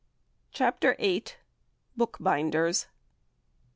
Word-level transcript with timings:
CHAPTER 0.51 0.95
VIII. 0.99 1.25
BOOKBINDERS. 1.95 2.87